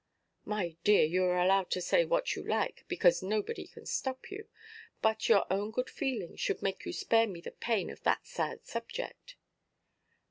[0.45, 4.47] "My dear, you are allowed to say what you like, because nobody can stop you.
[4.99, 8.65] But your own good feeling should make you spare me the pain of that sad
[8.65, 9.35] subject."